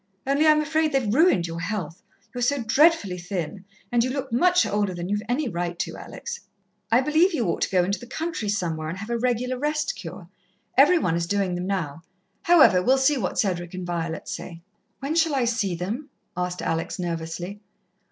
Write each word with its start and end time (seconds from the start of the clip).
Only 0.25 0.47
I'm 0.47 0.61
afraid 0.61 0.91
they've 0.93 1.13
ruined 1.13 1.45
your 1.45 1.59
health 1.59 2.01
you're 2.33 2.41
so 2.41 2.63
dreadfully 2.63 3.19
thin, 3.19 3.65
and 3.91 4.03
you 4.03 4.09
look 4.09 4.31
much 4.33 4.65
older 4.65 4.95
than 4.95 5.09
you've 5.09 5.21
any 5.29 5.47
right 5.47 5.77
to, 5.77 5.95
Alex. 5.95 6.39
I 6.91 7.01
believe 7.01 7.35
you 7.35 7.45
ought 7.45 7.61
to 7.61 7.69
go 7.69 7.83
into 7.83 7.99
the 7.99 8.07
country 8.07 8.49
somewhere 8.49 8.89
and 8.89 8.97
have 8.97 9.11
a 9.11 9.17
regular 9.19 9.59
rest 9.59 9.95
cure. 9.95 10.27
Every 10.75 10.97
one 10.97 11.15
is 11.15 11.27
doing 11.27 11.53
them 11.53 11.67
now. 11.67 12.01
However, 12.41 12.81
we'll 12.81 12.97
see 12.97 13.19
what 13.19 13.37
Cedric 13.37 13.75
and 13.75 13.85
Violet 13.85 14.27
say." 14.27 14.61
"When 15.01 15.13
shall 15.13 15.35
I 15.35 15.45
see 15.45 15.75
them?" 15.75 16.09
asked 16.35 16.63
Alex 16.63 16.97
nervously. 16.97 17.61